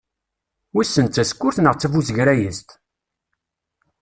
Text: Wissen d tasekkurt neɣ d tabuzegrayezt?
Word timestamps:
Wissen 0.73 1.05
d 1.07 1.11
tasekkurt 1.11 1.57
neɣ 1.59 1.73
d 1.75 1.79
tabuzegrayezt? 1.79 2.69